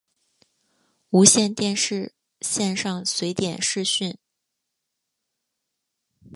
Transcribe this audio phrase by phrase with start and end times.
[1.11, 4.17] 无线电视线上随点视讯